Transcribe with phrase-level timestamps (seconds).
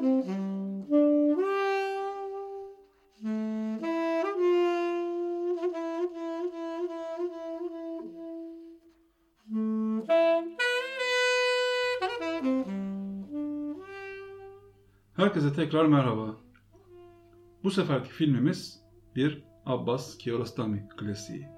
[0.00, 0.32] Herkese
[15.56, 16.36] tekrar merhaba.
[17.64, 18.80] Bu seferki filmimiz
[19.16, 21.48] bir Abbas Kiarostami klasiği.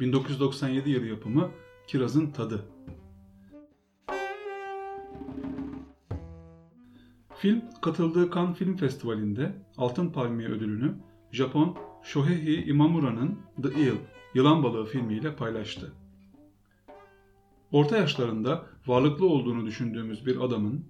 [0.00, 1.50] 1997 yılı yapımı
[1.86, 2.75] Kiraz'ın Tadı.
[7.38, 10.94] Film katıldığı Cannes Film Festivali'nde Altın Palmiye ödülünü
[11.32, 13.96] Japon Shohei Imamura'nın The Eel,
[14.34, 15.92] Yılan Balığı filmiyle paylaştı.
[17.72, 20.84] Orta yaşlarında varlıklı olduğunu düşündüğümüz bir adamın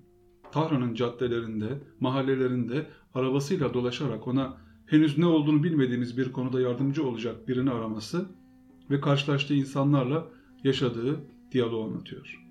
[0.52, 1.66] Tahran'ın caddelerinde,
[2.00, 4.56] mahallelerinde arabasıyla dolaşarak ona
[4.86, 8.26] henüz ne olduğunu bilmediğimiz bir konuda yardımcı olacak birini araması
[8.90, 10.28] ve karşılaştığı insanlarla
[10.64, 11.20] yaşadığı
[11.52, 12.45] diyaloğu anlatıyor.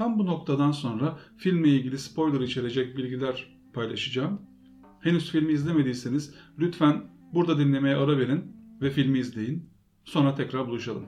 [0.00, 4.40] Tam bu noktadan sonra filmle ilgili spoiler içerecek bilgiler paylaşacağım.
[5.00, 9.70] Henüz filmi izlemediyseniz lütfen burada dinlemeye ara verin ve filmi izleyin.
[10.04, 11.06] Sonra tekrar buluşalım.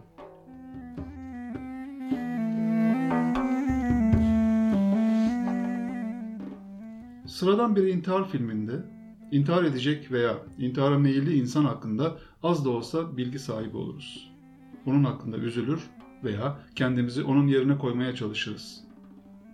[7.26, 8.84] Sıradan bir intihar filminde
[9.30, 14.32] intihar edecek veya intihara meyilli insan hakkında az da olsa bilgi sahibi oluruz.
[14.86, 15.80] Onun hakkında üzülür
[16.24, 18.84] veya kendimizi onun yerine koymaya çalışırız.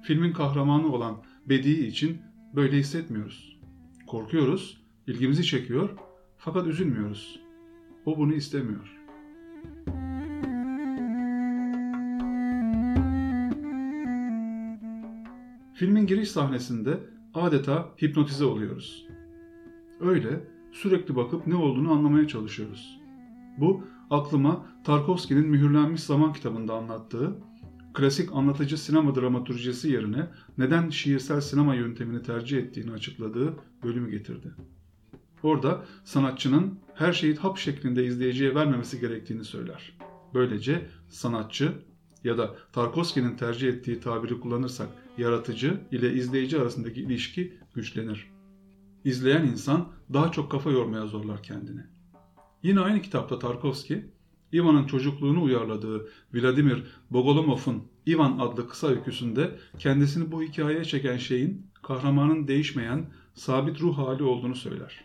[0.02, 1.16] Filmin kahramanı olan
[1.48, 2.18] Bedi için
[2.56, 3.58] böyle hissetmiyoruz.
[4.06, 5.90] Korkuyoruz, ilgimizi çekiyor
[6.38, 7.40] fakat üzülmüyoruz.
[8.06, 8.98] O bunu istemiyor.
[15.74, 17.00] Filmin giriş sahnesinde
[17.34, 19.06] adeta hipnotize oluyoruz.
[20.00, 20.40] Öyle
[20.72, 23.00] sürekli bakıp ne olduğunu anlamaya çalışıyoruz.
[23.58, 27.36] Bu aklıma Tarkovski'nin Mühürlenmiş Zaman kitabında anlattığı
[27.94, 30.26] klasik anlatıcı sinema dramaturjisi yerine
[30.58, 34.54] neden şiirsel sinema yöntemini tercih ettiğini açıkladığı bölümü getirdi.
[35.42, 39.98] Orada sanatçının her şeyi hap şeklinde izleyiciye vermemesi gerektiğini söyler.
[40.34, 41.72] Böylece sanatçı
[42.24, 48.30] ya da Tarkovski'nin tercih ettiği tabiri kullanırsak yaratıcı ile izleyici arasındaki ilişki güçlenir.
[49.04, 51.97] İzleyen insan daha çok kafa yormaya zorlar kendini.
[52.62, 54.04] Yine aynı kitapta Tarkovski,
[54.54, 62.48] Ivan'ın çocukluğunu uyarladığı Vladimir Bogolomov'un Ivan adlı kısa öyküsünde kendisini bu hikayeye çeken şeyin kahramanın
[62.48, 65.04] değişmeyen, sabit ruh hali olduğunu söyler.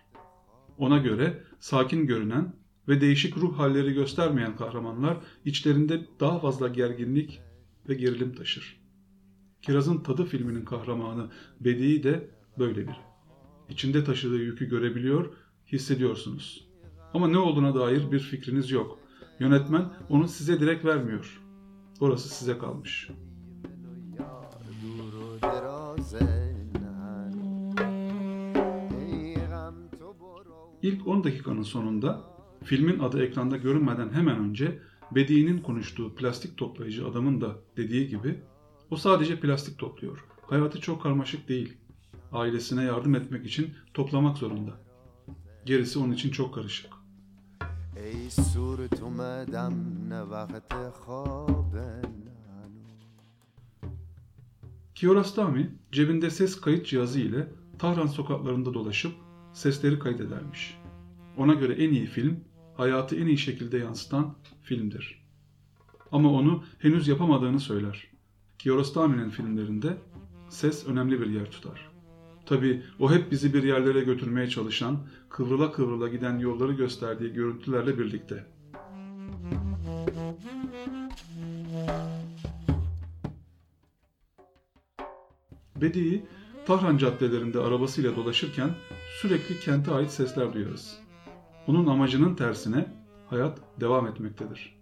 [0.77, 2.55] Ona göre sakin görünen
[2.87, 7.41] ve değişik ruh halleri göstermeyen kahramanlar içlerinde daha fazla gerginlik
[7.89, 8.83] ve gerilim taşır.
[9.61, 12.97] Kiraz'ın Tadı filminin kahramanı Bedi'i de böyle biri.
[13.69, 15.33] İçinde taşıdığı yükü görebiliyor,
[15.71, 16.72] hissediyorsunuz.
[17.13, 18.99] Ama ne olduğuna dair bir fikriniz yok.
[19.39, 21.41] Yönetmen onu size direkt vermiyor.
[21.99, 23.09] Orası size kalmış.
[30.81, 32.21] İlk 10 dakikanın sonunda
[32.63, 34.79] filmin adı ekranda görünmeden hemen önce
[35.11, 38.39] Bedi'nin konuştuğu plastik toplayıcı adamın da dediği gibi
[38.91, 40.25] o sadece plastik topluyor.
[40.41, 41.77] Hayatı çok karmaşık değil.
[42.31, 44.71] Ailesine yardım etmek için toplamak zorunda.
[45.65, 47.02] Gerisi onun için çok karışık.
[54.95, 57.47] Kiarostami cebinde ses kayıt cihazı ile
[57.79, 59.13] Tahran sokaklarında dolaşıp
[59.53, 60.77] sesleri kaydedermiş.
[61.37, 62.39] Ona göre en iyi film,
[62.77, 65.23] hayatı en iyi şekilde yansıtan filmdir.
[66.11, 68.07] Ama onu henüz yapamadığını söyler.
[68.59, 69.97] Kiarostami'nin filmlerinde
[70.49, 71.92] ses önemli bir yer tutar.
[72.45, 74.97] Tabi o hep bizi bir yerlere götürmeye çalışan,
[75.29, 78.45] kıvrıla kıvrıla giden yolları gösterdiği görüntülerle birlikte.
[85.81, 86.25] Bedi'i
[86.65, 88.69] Tahran caddelerinde arabasıyla dolaşırken
[89.21, 90.99] sürekli kente ait sesler duyarız.
[91.67, 92.85] Onun amacının tersine
[93.29, 94.79] hayat devam etmektedir.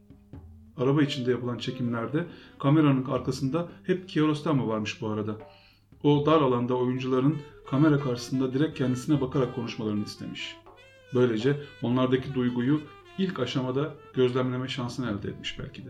[0.78, 2.26] Araba içinde yapılan çekimlerde
[2.60, 5.38] kameranın arkasında hep Kiarostami varmış bu arada.
[6.04, 7.38] O dar alanda oyuncuların
[7.68, 10.56] kamera karşısında direkt kendisine bakarak konuşmalarını istemiş.
[11.14, 12.82] Böylece onlardaki duyguyu
[13.18, 15.90] ilk aşamada gözlemleme şansını elde etmiş belki de.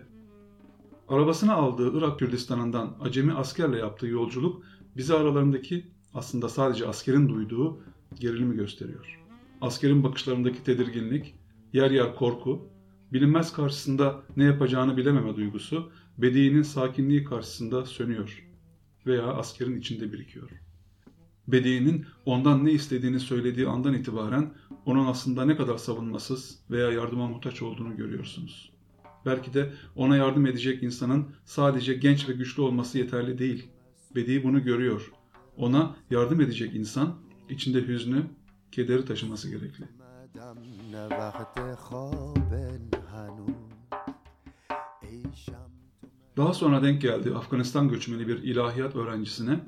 [1.07, 4.63] Arabasına aldığı Irak Kürdistan'ından acemi askerle yaptığı yolculuk
[4.97, 7.79] bize aralarındaki aslında sadece askerin duyduğu
[8.19, 9.19] gerilimi gösteriyor.
[9.61, 11.35] Askerin bakışlarındaki tedirginlik,
[11.73, 12.69] yer yer korku,
[13.13, 18.50] bilinmez karşısında ne yapacağını bilememe duygusu, Bedi'nin sakinliği karşısında sönüyor
[19.05, 20.49] veya askerin içinde birikiyor.
[21.47, 24.53] Bedi'nin ondan ne istediğini söylediği andan itibaren
[24.85, 28.71] onun aslında ne kadar savunmasız veya yardıma muhtaç olduğunu görüyorsunuz.
[29.25, 33.67] Belki de ona yardım edecek insanın sadece genç ve güçlü olması yeterli değil.
[34.15, 35.11] Bedi bunu görüyor.
[35.57, 37.15] Ona yardım edecek insan
[37.49, 38.23] içinde hüznü,
[38.71, 39.85] kederi taşıması gerekli.
[46.37, 49.59] Daha sonra denk geldi Afganistan göçmeni bir ilahiyat öğrencisine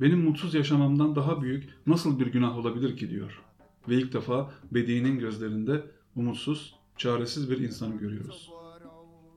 [0.00, 3.42] benim mutsuz yaşamamdan daha büyük nasıl bir günah olabilir ki diyor.
[3.88, 5.82] Ve ilk defa Bedi'nin gözlerinde
[6.16, 8.50] umutsuz, çaresiz bir insanı görüyoruz.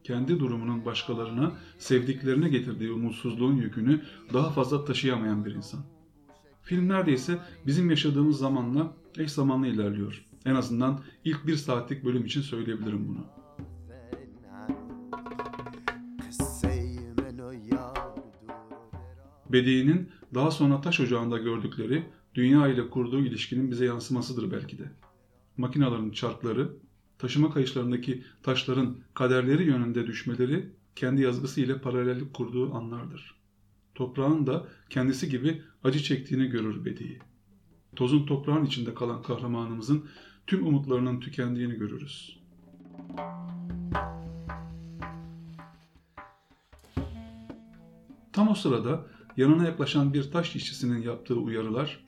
[0.04, 4.01] Kendi durumunun başkalarına, sevdiklerine getirdiği umutsuzluğun yükünü
[4.33, 5.80] daha fazla taşıyamayan bir insan.
[6.63, 10.25] Film neredeyse bizim yaşadığımız zamanla eş zamanlı ilerliyor.
[10.45, 13.40] En azından ilk bir saatlik bölüm için söyleyebilirim bunu.
[19.53, 22.03] Bedi'nin daha sonra taş ocağında gördükleri
[22.36, 24.92] dünya ile kurduğu ilişkinin bize yansımasıdır belki de.
[25.57, 26.69] Makinaların çarkları,
[27.18, 33.36] taşıma kayışlarındaki taşların kaderleri yönünde düşmeleri kendi yazgısı ile paralellik kurduğu anlardır.
[33.95, 37.19] Toprağın da kendisi gibi acı çektiğini görür Bedi'yi.
[37.95, 40.06] Tozun toprağın içinde kalan kahramanımızın
[40.47, 42.42] tüm umutlarının tükendiğini görürüz.
[48.33, 49.06] Tam o sırada
[49.38, 52.06] yanına yaklaşan bir taş işçisinin yaptığı uyarılar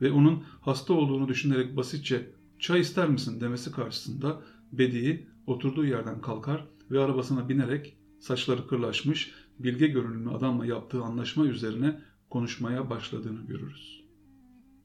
[0.00, 4.42] ve onun hasta olduğunu düşünerek basitçe çay ister misin demesi karşısında
[4.72, 12.00] Bedi'yi oturduğu yerden kalkar ve arabasına binerek saçları kırlaşmış, bilge görünümlü adamla yaptığı anlaşma üzerine
[12.30, 14.04] konuşmaya başladığını görürüz.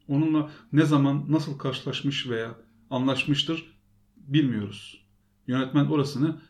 [0.07, 2.55] Onunla ne zaman nasıl karşılaşmış veya
[2.89, 3.79] anlaşmıştır
[4.17, 5.05] bilmiyoruz.
[5.47, 6.41] Yönetmen orasını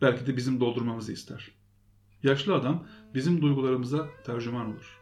[0.00, 1.59] belki de bizim doldurmamızı ister.
[2.22, 5.00] Yaşlı adam bizim duygularımıza tercüman olur.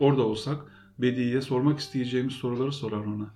[0.00, 0.60] Orada olsak
[0.98, 3.34] Bedi'ye sormak isteyeceğimiz soruları sorar ona.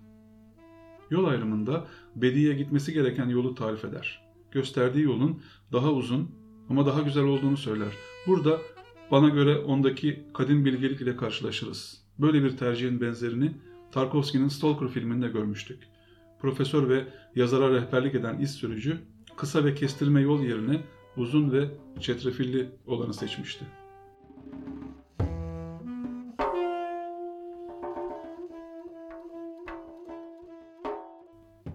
[1.10, 1.86] Yol ayrımında
[2.16, 4.22] Bedi'ye gitmesi gereken yolu tarif eder.
[4.50, 5.42] Gösterdiği yolun
[5.72, 6.30] daha uzun
[6.68, 7.92] ama daha güzel olduğunu söyler.
[8.26, 8.58] Burada
[9.10, 12.04] bana göre ondaki kadim bilgelik ile karşılaşırız.
[12.18, 13.52] Böyle bir tercihin benzerini
[13.92, 15.82] Tarkovski'nin Stalker filminde görmüştük.
[16.40, 17.04] Profesör ve
[17.34, 18.98] yazara rehberlik eden iz sürücü
[19.36, 20.80] kısa ve kestirme yol yerine
[21.16, 21.68] uzun ve
[22.00, 23.64] çetrefilli olanı seçmişti.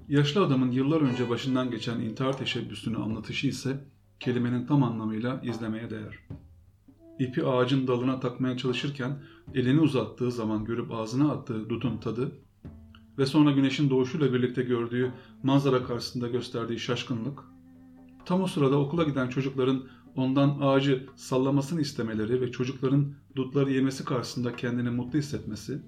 [0.10, 3.86] Yaşlı adamın yıllar önce başından geçen intihar teşebbüsünü anlatışı ise
[4.20, 6.20] kelimenin tam anlamıyla izlemeye değer.
[7.20, 9.24] İpi ağacın dalına takmaya çalışırken
[9.54, 12.32] elini uzattığı zaman görüp ağzına attığı dutun tadı
[13.18, 15.12] ve sonra güneşin doğuşuyla birlikte gördüğü
[15.44, 17.40] manzara karşısında gösterdiği şaşkınlık,
[18.26, 19.84] tam o sırada okula giden çocukların
[20.16, 25.82] ondan ağacı sallamasını istemeleri ve çocukların dutları yemesi karşısında kendini mutlu hissetmesi,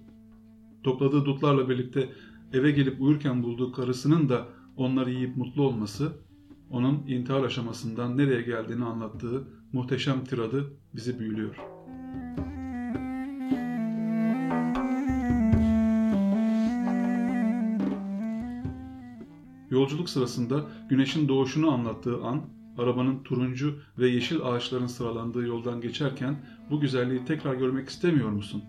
[0.83, 2.09] topladığı dutlarla birlikte
[2.53, 4.45] eve gelip uyurken bulduğu karısının da
[4.77, 6.11] onları yiyip mutlu olması,
[6.69, 11.55] onun intihar aşamasından nereye geldiğini anlattığı muhteşem tiradı bizi büyülüyor.
[19.87, 22.41] Yolculuk sırasında güneşin doğuşunu anlattığı an,
[22.77, 28.63] arabanın turuncu ve yeşil ağaçların sıralandığı yoldan geçerken bu güzelliği tekrar görmek istemiyor musun?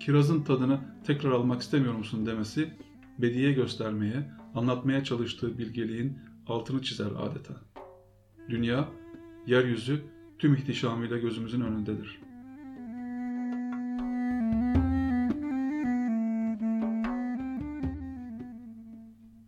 [0.00, 2.72] Kirazın tadını tekrar almak istemiyor musun demesi
[3.18, 7.54] Bediye göstermeye, anlatmaya çalıştığı bilgeliğin altını çizer adeta.
[8.48, 8.88] Dünya,
[9.46, 10.02] yeryüzü
[10.38, 12.20] tüm ihtişamıyla gözümüzün önündedir.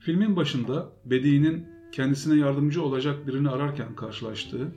[0.04, 4.72] Filmin başında Bedi'nin kendisine yardımcı olacak birini ararken karşılaştığı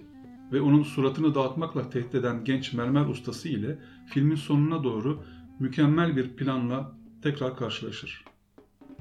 [0.53, 3.79] ve onun suratını dağıtmakla tehdit eden genç mermer ustası ile
[4.13, 5.23] filmin sonuna doğru
[5.59, 8.23] mükemmel bir planla tekrar karşılaşır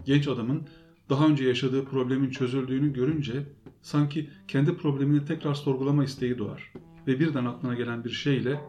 [0.06, 0.62] genç adamın
[1.10, 3.46] daha önce yaşadığı problemin çözüldüğünü görünce
[3.82, 6.72] sanki kendi problemini tekrar sorgulama isteği doğar
[7.06, 8.60] ve birden aklına gelen bir şeyle,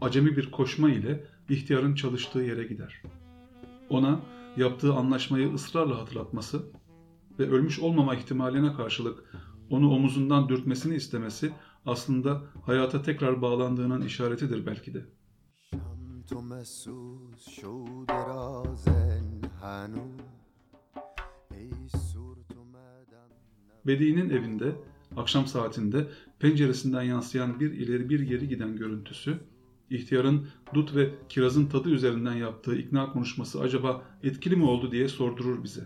[0.00, 3.02] acemi bir koşma ile ihtiyarın çalıştığı yere gider.
[3.90, 4.20] Ona
[4.56, 6.62] yaptığı anlaşmayı ısrarla hatırlatması
[7.38, 9.34] ve ölmüş olmama ihtimaline karşılık
[9.70, 11.52] onu omuzundan dürtmesini istemesi
[11.86, 15.04] aslında hayata tekrar bağlandığının işaretidir belki de.
[23.86, 24.76] Bedi'nin evinde
[25.16, 29.40] akşam saatinde penceresinden yansıyan bir ileri bir geri giden görüntüsü,
[29.89, 35.63] ihtiyarın dut ve kirazın tadı üzerinden yaptığı ikna konuşması acaba etkili mi oldu diye sordurur
[35.63, 35.83] bize.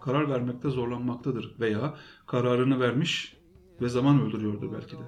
[0.00, 1.94] Karar vermekte zorlanmaktadır veya
[2.26, 3.36] kararını vermiş
[3.80, 5.02] ve zaman öldürüyordu belki de.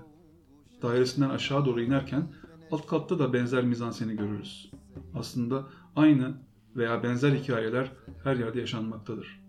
[0.82, 2.32] Dairesinden aşağı doğru inerken
[2.70, 4.70] alt katta da benzer mizanseni görürüz.
[5.14, 6.34] Aslında aynı
[6.76, 7.92] veya benzer hikayeler
[8.25, 9.40] her yerde yaşanmaktadır.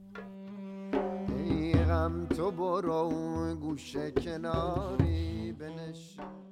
[1.92, 6.45] میگم تو برو گوشه کناری بنشین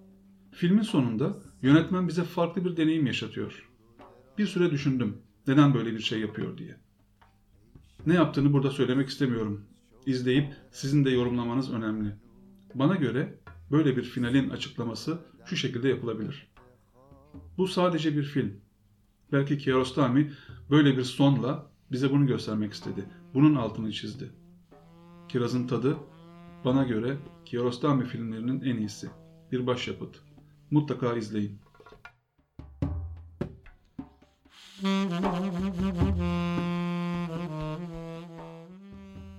[0.54, 3.68] Filmin sonunda yönetmen bize farklı bir deneyim yaşatıyor.
[4.38, 6.76] Bir süre düşündüm neden böyle bir şey yapıyor diye.
[8.06, 9.64] Ne yaptığını burada söylemek istemiyorum.
[10.06, 12.08] İzleyip sizin de yorumlamanız önemli.
[12.74, 13.38] Bana göre
[13.70, 16.46] böyle bir finalin açıklaması şu şekilde yapılabilir.
[17.58, 18.60] Bu sadece bir film.
[19.32, 20.32] Belki Kiarostami
[20.70, 23.04] böyle bir sonla bize bunu göstermek istedi.
[23.34, 24.30] Bunun altını çizdi.
[25.28, 25.96] Kirazın tadı
[26.64, 29.10] bana göre Kiarostami filmlerinin en iyisi.
[29.52, 30.33] Bir başyapıt.
[30.70, 31.60] Mutlaka izleyin.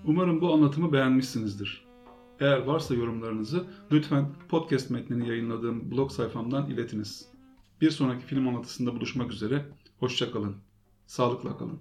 [0.06, 1.86] Umarım bu anlatımı beğenmişsinizdir.
[2.40, 7.30] Eğer varsa yorumlarınızı lütfen podcast metnini yayınladığım blog sayfamdan iletiniz.
[7.82, 9.66] Bir sonraki film anlatısında buluşmak üzere.
[10.00, 10.56] Hoşçakalın.
[11.08, 11.80] Sağlıkla kalın.